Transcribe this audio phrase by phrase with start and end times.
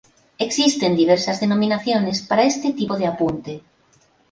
[0.39, 3.61] Existen diversas denominaciones para este tipo de apunte.